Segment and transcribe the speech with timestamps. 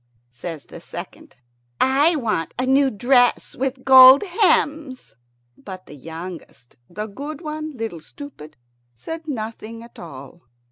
[0.31, 1.35] Says the second,
[1.79, 5.13] "I want a new dress with gold hems."
[5.55, 8.57] But the youngest, the good one, Little Stupid,
[8.95, 10.41] said nothing at all.